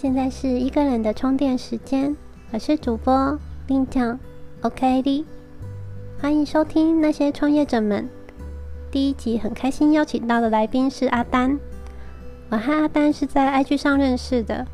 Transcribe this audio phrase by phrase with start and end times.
[0.00, 2.16] 现在是一个人的充电时间，
[2.52, 4.18] 我是主播冰酱
[4.62, 5.26] ，OK 的，
[6.18, 8.08] 欢迎收听那些创业者们。
[8.90, 11.58] 第一集很开心邀请到的来宾是阿丹，
[12.48, 14.66] 我和阿丹是在 IG 上认识的。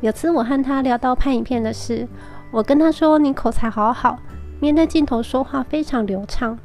[0.00, 2.08] 有次我和他聊到拍影片的事，
[2.50, 4.18] 我跟他说：“你口才好好，
[4.58, 6.58] 面对镜头说话非常流畅。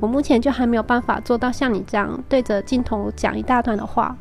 [0.00, 4.18] 我目前就还没有办法做到像你这样对着镜头讲一大段的话。”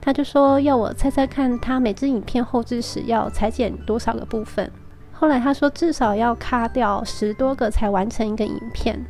[0.00, 4.70] 他就说要我猜猜看，他每支影片后置时要裁剪多少个部分。
[5.12, 9.04] 后来他说至少要卡掉十多个才完成一个影片，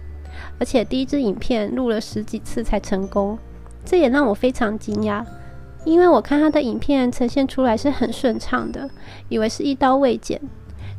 [0.59, 3.39] 而且第一支影片录了十几次才成功。
[3.85, 5.25] 这也让我非常惊讶，
[5.85, 8.89] 因为我看他的影片呈现出来是很顺畅的，
[9.29, 10.41] 以为是一刀未剪。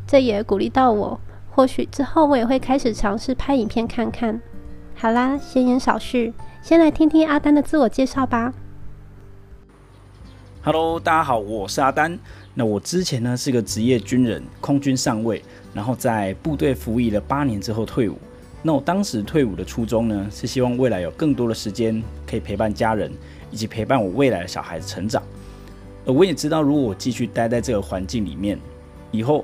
[0.08, 4.40] 这也鼓励到我，或许之后我也会开始尝试拍影片看看。
[4.96, 8.54] 好啦，闲言少叙，先来听听阿丹的自我介绍吧。
[10.72, 12.16] Hello，大家好，我是阿丹。
[12.54, 15.44] 那我之前呢是个职业军人，空军上尉，
[15.74, 18.16] 然后在部队服役了八年之后退伍。
[18.62, 23.12] 那我当时退伍的初衷呢，是希望未来有更多的时间可以陪伴家人，
[23.50, 25.24] 以及陪伴我未来的小孩子成长。
[26.06, 28.60] 而我也知道，如果我继续待在这个环境里面，
[29.10, 29.44] 以后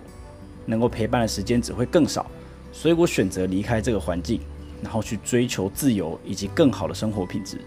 [0.68, 2.28] 能够陪伴的时间只会更少。
[2.72, 4.40] 所以我选择离开这个环境，
[4.80, 7.58] 然后去追求自由以及更好的生活品质。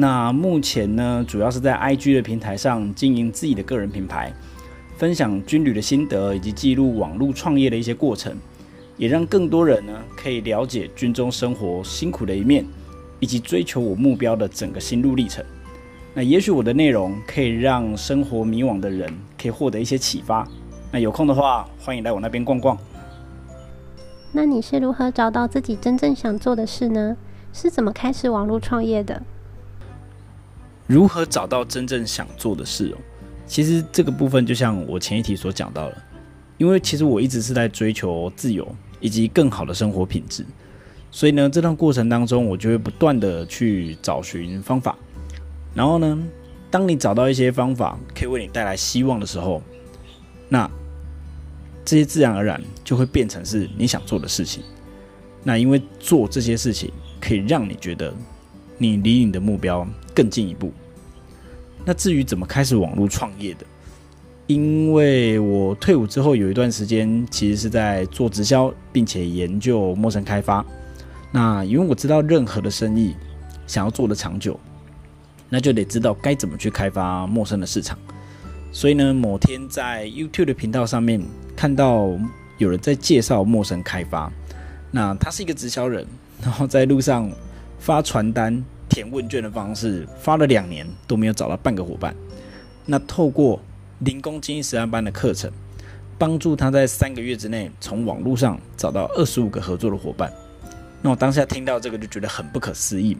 [0.00, 4.32] 那目前呢，主要是在 IG 的平台上经营自己的个人品牌，
[4.96, 8.32] 分享军旅的心得，以及记录网络创业的一些过程，
[8.96, 12.64] 也让更多人呢可以了解军中生活辛苦的一面，
[13.18, 15.44] 以及追求我目标的整个心路历程。
[16.14, 20.46] 那也许我的内容可以让生活迷惘的人可以获得一些启发。
[20.92, 22.78] 那有空的话，欢迎来我那边逛逛。
[24.30, 27.16] 那你是如何找到自己真正想做的事呢？
[27.52, 29.20] 是怎么开始网络创业的？
[30.88, 32.98] 如何找到真正想做的事哦？
[33.46, 36.04] 其实这个部分就像我前一题所讲到了，
[36.56, 38.66] 因为其实我一直是在追求自由
[38.98, 40.46] 以及更好的生活品质，
[41.10, 44.96] 所以呢，这段过程当中，我就会不断的去找寻方法。
[45.74, 46.18] 然后呢，
[46.70, 49.62] 当你找到一些方法可以为你带来希望的时候，
[50.48, 50.68] 那
[51.84, 54.62] 这些自然而然就会变成是你想做的事情。
[55.44, 58.10] 那因为做这些事情可以让你觉得。
[58.80, 60.72] 你离你的目标更进一步。
[61.84, 63.66] 那至于怎么开始网络创业的，
[64.46, 70.64] 因为我退伍之后有一段时间，其实是在做直销，并且研究陌生开发。
[71.32, 73.14] 那因为我知道任何的生意
[73.66, 74.58] 想要做的长久，
[75.48, 77.98] 那就得知道该怎么去开发陌生的市场。
[78.72, 81.22] 所以呢，某天在 YouTube 的频道上面
[81.56, 82.10] 看到
[82.58, 84.32] 有人在介绍陌生开发，
[84.90, 86.06] 那他是一个直销人，
[86.42, 87.30] 然后在路上。
[87.80, 92.14] 发传单、填问卷的方式，发了两年都没有找到半个伙伴。
[92.86, 93.60] 那透过
[94.00, 95.50] 零工精英实战班的课程，
[96.16, 100.32] 帮助他在三个月之内从网络上找到二十五个合作的伙伴。
[101.02, 103.16] 那我当下听到这个就觉得很不可思议，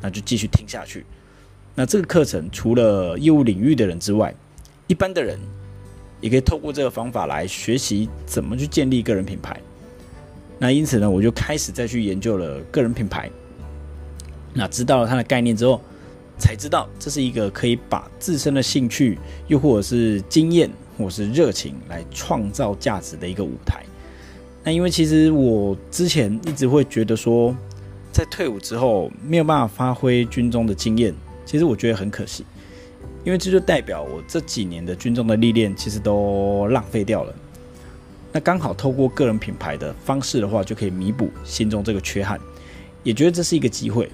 [0.00, 1.04] 那就继续听下去。
[1.74, 4.34] 那这个课程除了业务领域的人之外，
[4.86, 5.38] 一般的人
[6.20, 9.60] 也可以透过这个方法来学习怎么去建立个人品牌。
[10.58, 13.30] 那因此呢，我就开始再去研究了个人品牌。
[14.52, 15.80] 那知道了它的概念之后，
[16.38, 23.84] 才知道这是一个可以把自身的兴趣，又或者是经验，或是热情来创造价值的一个舞台。
[24.64, 27.54] 那因为其实我之前一直会觉得说，
[28.12, 31.14] 在退伍之后没有办法发挥军中的经验，
[31.46, 32.44] 其实我觉得很可惜，
[33.24, 37.34] 因为这就代表我这几年的军中的历练其实都浪费掉了。
[38.32, 42.38] 那刚好透过个人品牌的方式的话，就可以弥补心中这个缺憾，
[43.02, 44.10] 也觉得这是一个机会。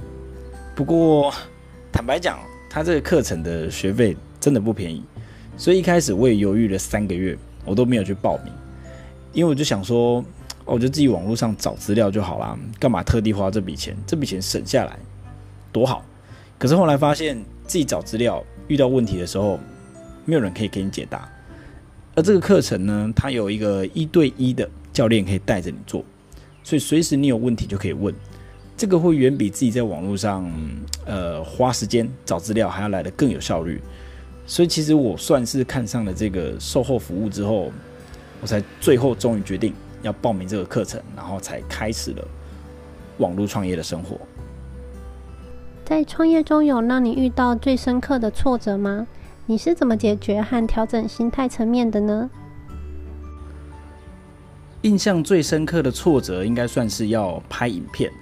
[0.76, 1.32] 不过，
[1.91, 2.38] 坦白讲，
[2.69, 5.03] 他这个课程的学费真的不便宜，
[5.56, 8.53] 所以一开始我也犹豫了三个月，我都没有去报名，
[9.32, 10.22] 因为我就想说，
[10.66, 13.97] 我就自己网络上找资料就好啦，干嘛特地花这笔钱？
[14.06, 14.98] 这笔钱省下来
[15.72, 16.04] 多好。
[16.59, 19.59] 可是后来发现自己找资料遇到问题的时候，
[20.27, 21.27] 没有人可以给你解答。
[22.15, 26.04] 而这个课程呢，它有一个一对一的教练可以带着你做，
[26.62, 28.15] 所以随时你有问题就可以问。
[28.76, 30.50] 这个会远比自己在网络上，
[31.06, 33.80] 呃，花时间找资料还要来的更有效率。
[34.46, 37.72] 所以其实我算是看上了这个售后服务之后，
[38.42, 42.28] 我才最后终于决定要报名这个课程，然后才开始了
[43.18, 44.18] 网络创业的生活。
[45.84, 49.06] 在创业中有让你遇到最深刻的挫折吗？
[49.46, 52.28] 你是怎么解决和调整心态层面的呢？
[54.82, 58.12] 印象最深刻的挫折应该算是要拍影片。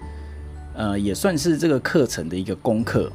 [0.75, 3.11] 呃，也算是这个课程的一个功课，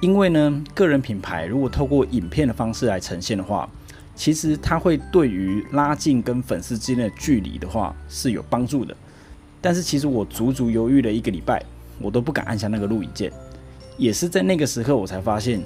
[0.00, 3.68] 因为呢，个人品牌如果透过影片的方式来呈现的话，
[4.14, 8.94] 其实它会对于拉近跟粉丝之间的距离的话是有帮助的。
[9.60, 11.64] 但是其实我足足犹豫了一个礼拜，
[11.98, 13.32] 我都不敢按下那个录影键。
[13.96, 15.60] 也是在那个时刻，我才发现，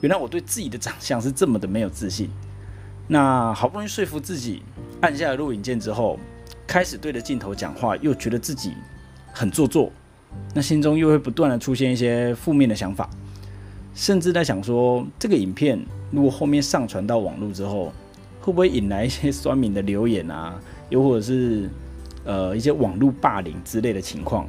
[0.00, 2.28] 原来我对自己的长相是这么的没有自信。
[3.08, 4.62] 那好不容易说服自己
[5.00, 6.18] 按下了录影键之后，
[6.66, 8.74] 开始对着镜头讲话，又觉得自己
[9.32, 9.90] 很做作，
[10.54, 13.08] 那心中又会不断的出现一些负面的想法，
[13.94, 15.78] 甚至在想说，这个影片
[16.10, 17.92] 如果后面上传到网络之后，
[18.40, 21.70] 会不会引来一些酸民的留言啊，又或者是
[22.24, 24.46] 呃一些网络霸凌之类的情况？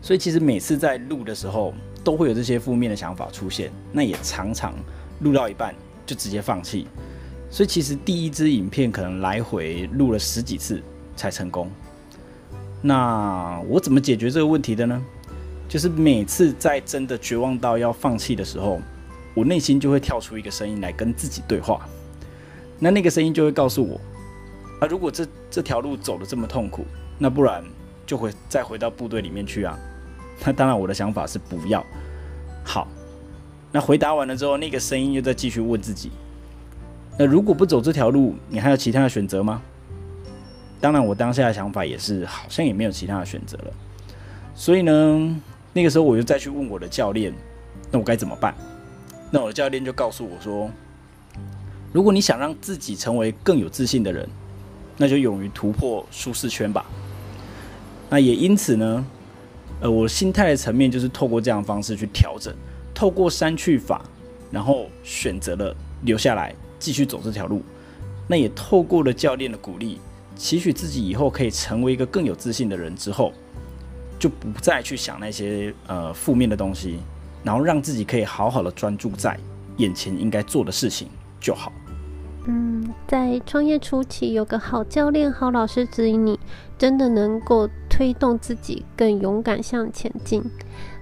[0.00, 1.74] 所以其实每次在录的时候，
[2.04, 4.72] 都会有这些负面的想法出现，那也常常
[5.20, 5.74] 录到一半
[6.06, 6.86] 就直接放弃。
[7.50, 10.80] 所以其实第一支影片可能来回录了十几次
[11.16, 11.70] 才成功。
[12.86, 15.02] 那我怎么解决这个问题的呢？
[15.68, 18.80] 就是每次在真的绝望到要放弃的时候，
[19.34, 21.84] 我内心就会跳出一个声音来跟自己对话。
[22.78, 24.00] 那那个声音就会告诉我：
[24.78, 26.86] 啊，如果这这条路走的这么痛苦，
[27.18, 27.64] 那不然
[28.06, 29.76] 就会再回到部队里面去啊。
[30.44, 31.84] 那当然，我的想法是不要。
[32.62, 32.86] 好，
[33.72, 36.12] 那回答完了之后，那个声音又在继续问自己：
[37.18, 39.60] 那如果不走这条路，你还有其他的选择吗？
[40.86, 43.72] 当然，我当下的想法也是，好像也没有其他的选择了。
[44.54, 45.36] 所以呢，
[45.72, 47.34] 那个时候我就再去问我的教练：
[47.90, 48.54] 那我该怎么办？
[49.32, 50.70] 那我的教练就告诉我说：
[51.92, 54.28] 如果你想让自己成为更有自信的人，
[54.96, 56.86] 那就勇于突破舒适圈吧。
[58.08, 59.04] 那也因此呢。
[59.80, 62.54] 呃，我心态的层面就是透过这样的方式去调整，
[62.94, 64.02] 透过删去法，
[64.52, 67.60] 然后选择了留下来继续走这条路。
[68.28, 70.00] 那也透过了教练的鼓励，
[70.36, 73.32] 期许自己以后可以成为一个更有自信的人之后，
[74.18, 76.98] 就不再去想那些呃负面的东西，
[77.42, 79.38] 然后让自己可以好好的专注在
[79.78, 81.08] 眼前应该做的事情
[81.40, 81.72] 就好。
[82.48, 86.38] 嗯，在创业初期有个好教练、好老师指引你，
[86.78, 90.44] 真的能够推动自己更勇敢向前进。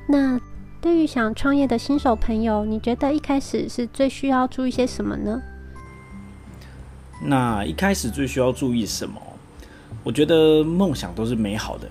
[0.08, 0.40] 那
[0.81, 5.42] 对于想创业的新手朋友，你觉得一开始是最需要注意些什么呢？
[7.24, 9.20] 那一开始最需要注意什么？
[10.02, 11.88] 我觉得梦想都是美好的，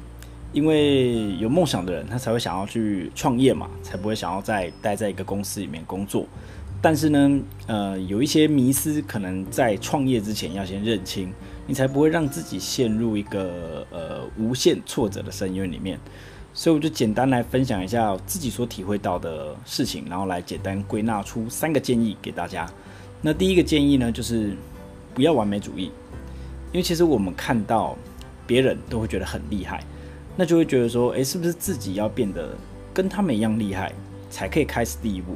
[0.51, 6.27] 因为有梦想的人，他才会想要去创业嘛，才不会想要再待在一个公司里面工作。
[6.79, 11.33] 但是呢，呃，有一些迷思，可能在创业之前要先认清，
[11.65, 15.99] 你才不会让自己陷入一个呃无限挫折的深渊里面。
[16.53, 22.69] 所以我就简单来分享一下自己所体会到的事情，然后来简单归纳出三个建议给大家。
[23.21, 24.55] 那第一个建议呢，就是
[25.13, 25.91] 不要完美主义，
[26.71, 27.97] 因为其实我们看到
[28.47, 29.83] 别人都会觉得很厉害，
[30.35, 32.55] 那就会觉得说，诶，是不是自己要变得
[32.93, 33.93] 跟他们一样厉害，
[34.29, 35.33] 才可以开始第一步？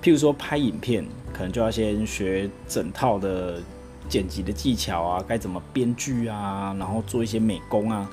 [0.00, 3.60] 譬如说拍影片，可能就要先学整套的
[4.08, 8.08] 剪辑的技巧啊，该怎么编剧啊，然后做一些美工啊，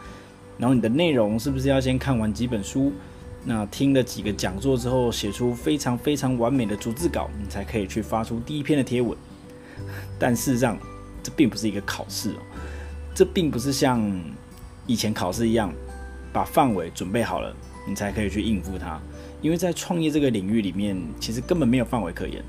[0.58, 2.92] 然后你的内容是不是要先看完几本书，
[3.44, 9.16] 那听了几个讲座之后，写出非常非常完美的逐字稿，你才可以去发出第一篇的贴文。
[10.18, 10.80] 但事实上，
[11.26, 12.38] 这并不是一个考试哦，
[13.16, 14.00] 这并不是像
[14.86, 15.74] 以前考试一样，
[16.32, 17.52] 把范围准备好了，
[17.88, 19.02] 你才可以去应付它。
[19.42, 22.44] 因为在创业这个领域里面，其实根本没有范围可言，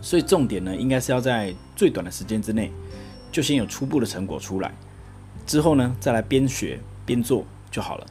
[0.00, 2.70] 所以重点呢，应该是要在最短的时间之内，
[3.32, 4.72] 就先有初步的成果出来，
[5.44, 8.06] 之后呢，再来边学边做就好了。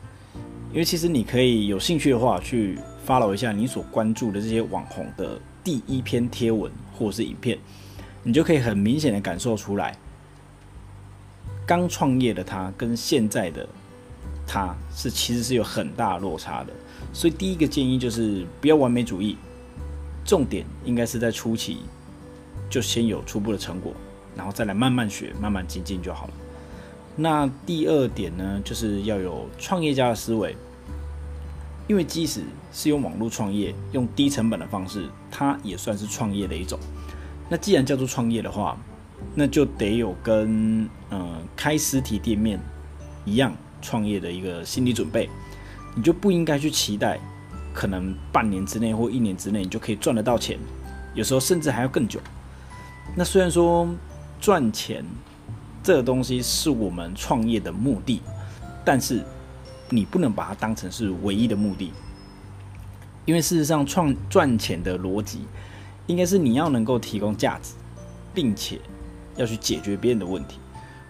[0.73, 2.77] 因为其实你可以有兴趣的话，去
[3.07, 7.57] follow 一下你所关注的这些网红的第一篇贴文或者是影片，
[8.23, 9.97] 你就可以很明显的感受出来，
[11.65, 13.67] 刚创业的他跟现在的
[14.47, 16.73] 他是其实是有很大落差的。
[17.11, 19.37] 所以第一个建议就是不要完美主义，
[20.25, 21.79] 重点应该是在初期
[22.69, 23.93] 就先有初步的成果，
[24.35, 26.33] 然后再来慢慢学、慢慢精进就好了。
[27.15, 30.55] 那第二点呢，就是要有创业家的思维，
[31.87, 36.79] 因为即使是用网络创业，用低成本的方式，它也算是创业的一种。
[37.53, 38.75] 那既然叫做创业的话，
[39.35, 42.59] 那就得有跟嗯开实体店面
[43.25, 45.29] 一样创业的一个心理准备。
[45.95, 47.19] 你就不应该去期待，
[47.71, 50.57] 可能半年之内或一年之内你就可以赚得到钱，
[51.13, 52.19] 有时候甚至还要更久。
[53.15, 53.87] 那虽然说
[54.41, 55.05] 赚钱
[55.83, 58.19] 这个东西是我们创业的目的，
[58.83, 59.23] 但是
[59.91, 61.93] 你不能把它当成是唯一的目的，
[63.25, 65.41] 因为事实上创赚钱的逻辑
[66.07, 67.73] 应该是你要能够提供价值，
[68.33, 68.79] 并且
[69.35, 70.59] 要去解决别人的问题。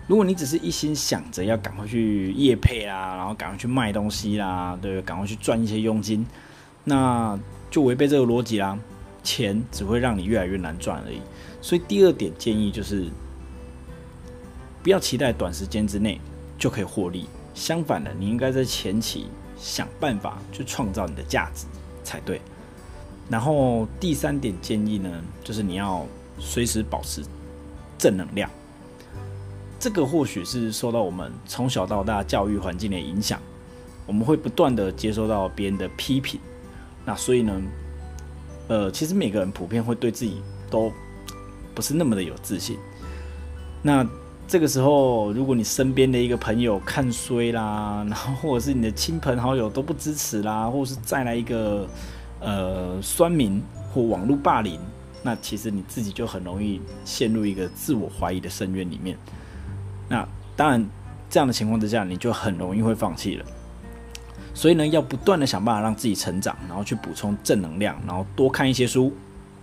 [0.06, 6.26] 如果你只是一心想着要赶快去业配啦，然后赶快去卖东西啦，对，赶快去赚一些佣金，
[6.84, 7.40] 那
[7.72, 8.78] 就违背这个逻辑啦。
[9.24, 11.22] 钱只会让你越来越难赚而已。
[11.62, 13.08] 所以第二点建议就是，
[14.84, 16.20] 不要期待短时间之内
[16.58, 17.26] 就可以获利。
[17.54, 21.66] 相反的，你应该在前期想办法去创造你的价值
[22.04, 22.42] 才对。
[23.30, 25.10] 然后第三点建议呢，
[25.44, 26.06] 就是你要
[26.40, 27.24] 随时保持
[27.98, 28.50] 正能量。
[29.80, 33.40] 这个或许是受到我们从小到大教育环境的影响，
[34.06, 36.40] 我们会不断的接收到别人的批评。
[37.06, 37.62] 那所以呢，
[38.70, 40.92] 呃，其实每个人普遍会对自己都
[41.76, 42.78] 不是那么的有自信。
[43.82, 44.08] 那
[44.48, 51.86] 这个时候，如果你身边的一个朋友看衰啦，然后或者是你的亲朋好友都不支持啦，或者是再来一个
[52.44, 54.80] 呃酸民或网络霸凌，
[55.24, 59.18] 那其实你自己就很容易陷入一个自我怀疑的深渊里面。
[60.10, 60.86] 那当然，
[61.30, 63.46] 这样的情况之下，你就很容易会放弃了。
[64.54, 69.12] 所以呢，要不断的想办法让自己成长，然后去补充正能量，然后多看一些书，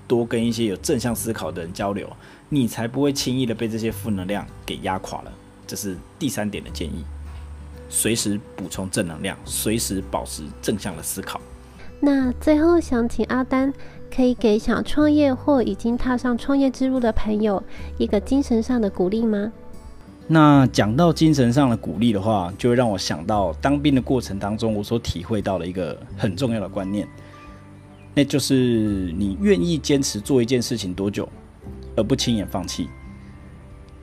[0.08, 2.08] 多跟一些有正向思考的人交流。
[2.48, 5.32] 你才不会轻易的被这些负能量给压垮了。
[5.64, 7.04] 这是第三点的建议，
[7.88, 11.40] 随时补充正能量，随时保持正向的思考。
[12.00, 13.72] 那最后想请阿丹，
[14.14, 17.62] 可以给想创业或已经踏上创业之路的朋友
[17.98, 19.52] 一个精神上的鼓励吗？
[20.26, 27.06] 那讲到精神上的鼓励的话，就会让我想到当兵的过程当中，我所体会到的一个很重要的观念，
[28.14, 31.28] 那就是你愿意坚持做一件事情多久？
[31.96, 32.88] 而不轻言放弃，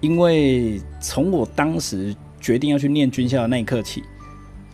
[0.01, 4.03] 因为从我当时决定要去念军校的那一刻起，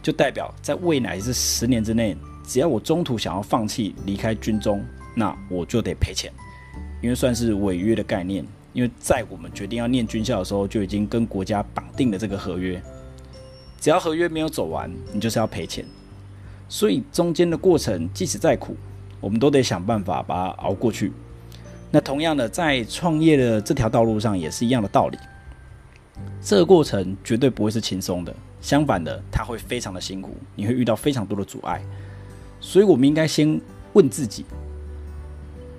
[0.01, 4.83] 就代表在未来是十年之内，只要我中途想要放弃离开军中，
[5.15, 6.31] 那我就得赔钱，
[7.01, 8.45] 因为算是违约的概念。
[8.73, 12.81] 因为在我们决定要念军校的时候，就已经跟国家绑定了这个合约，
[13.79, 15.85] 只要合约没有走完，你就是要赔钱。
[16.67, 18.75] 所以中间的过程即使再苦，
[19.21, 21.11] 我们都得想办法把它熬过去。
[21.91, 25.19] 那同样的，在创业的这条道路上也是一样的道理。
[26.41, 31.79] 这个过程绝对不会是轻松的，相反的，它会非常的辛苦，你会遇到非常多的阻碍。
[32.65, 33.59] 所以，我们应该先
[33.91, 34.45] 问自己：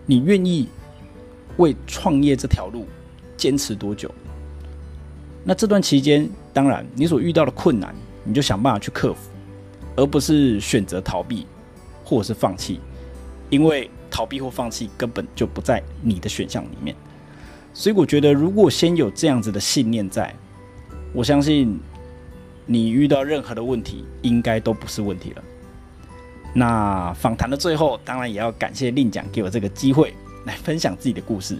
[0.04, 0.68] 你愿意
[1.56, 2.86] 为创业这条路
[3.38, 4.14] 坚持多久？
[5.42, 9.30] 那这段期间，当然你所遇到的困难，你就想办法去克服，
[9.96, 11.46] 而不是选择逃避
[12.04, 12.80] 或者是放弃，
[13.48, 13.90] 因为。
[14.10, 16.94] 逃避或放弃根本就不在你的选项里面，
[17.72, 20.32] 所以我觉得，如果先有这样子的信念在，
[21.12, 21.80] 我相信
[22.64, 25.42] 你遇到任何的问题应该都不是问题了。
[26.54, 31.58] 那访谈的最后，当然也要感谢令讲给我这个机会来分享自己的故事。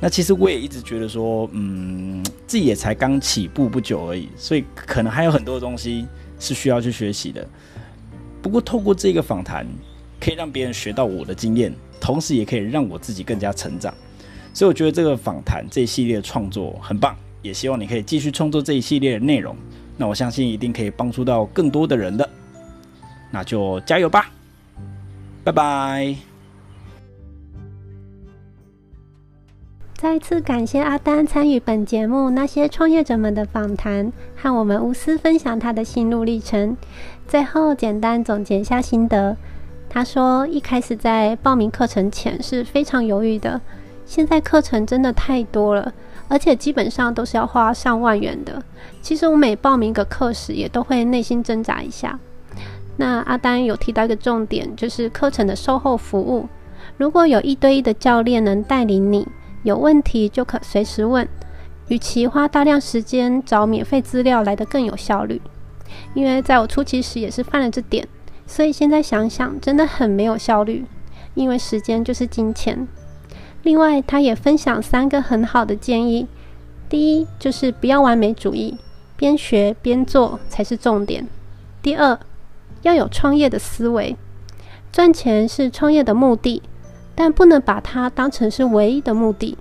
[0.00, 6.06] 那其实我也一直觉得说，嗯，自己也才刚起步不久而已，所以可能还有很多东西
[6.38, 7.46] 是需要去学习的。
[8.42, 9.66] 不过透过这个访谈。
[10.20, 13.92] 可以让别人学到我的经验，同时也可以让我自己更加成长。
[14.54, 19.54] 所以我觉得这个访谈这一系列的创作很棒，也希望你可以继续创作这一系列的内容。
[19.98, 22.26] 那我相信一定可以帮助到更多的人的，
[23.34, 24.30] 那就加油吧！
[25.42, 26.14] 拜拜。
[29.94, 36.76] 再次感谢阿丹参与本节目那些创业者们的访谈，和我们无私分享他的心路历程。
[37.26, 39.36] 最后简单总结一下心得。
[39.90, 43.60] 他说：“一开始在报名课程前是非常犹豫的，
[44.06, 45.92] 现在课程真的太多了，
[46.28, 48.62] 而且基本上都是要花上万元的。
[49.02, 52.16] 其实我每报名个课时，也都会内心挣扎一下。
[52.96, 56.48] 那阿丹有提到一个重点，就是课程的售后服务。
[56.96, 59.26] 如果有一对一的教练能带领你，
[59.62, 61.26] 有问题就可随时问，
[61.88, 65.40] 与其花大量时间找免费资料来的更有效率。
[66.14, 68.06] 因为在我初期时也是犯了这点。”
[68.46, 70.84] 所以现在想想，真的很没有效率，
[71.32, 72.86] 因为时间就是金钱。
[73.62, 76.26] 另外，他也分享三个很好的建议：
[76.90, 78.76] 第一，就是不要完美主义，
[79.16, 81.24] 边学边做才是重点；
[81.80, 82.18] 第二，
[82.84, 84.16] 要有创业的思维，
[84.92, 86.62] 赚钱是创业的目的，
[87.14, 89.58] 但不能把它当成是唯一的目的，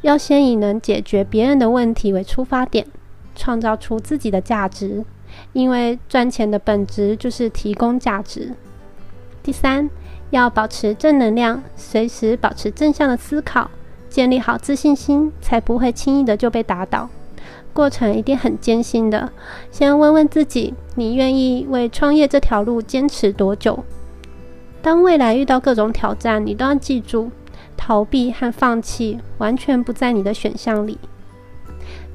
[0.00, 2.86] 要先以能解决别人的问题为出发点，
[3.36, 5.04] 创造出自己的价值。
[5.54, 8.52] 因为赚钱的本质就是提供价值。
[9.42, 9.88] 第三，
[10.28, 13.70] 要保持正能量，随时保持正向的思考，
[14.10, 17.08] 建立好自信心，才不会轻易的就被打倒。
[17.72, 19.30] 过程一定很艰辛的，
[19.70, 23.84] 先问问自己，你愿意为创业这条路坚持多久？
[24.82, 27.30] 当未来遇到各种挑战，你都要记住，
[27.76, 30.98] 逃避和放弃完全不在你的选项里。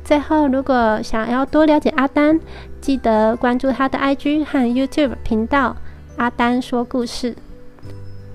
[0.03, 2.39] 最后，如果想要多了解阿丹，
[2.79, 5.75] 记得关注他的 IG 和 YouTube 频道
[6.15, 7.35] “阿丹说故事”。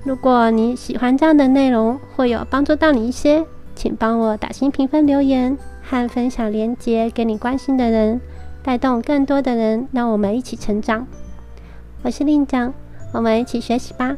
[0.05, 8.21] 如果你喜欢这样的内容，会有帮助到你一些，请帮我打新评分、留言和分享链接给你关心的人，
[8.63, 11.07] 带动更多的人，让我们一起成长。
[12.03, 12.73] 我是令江，
[13.13, 14.17] 我们一起学习吧。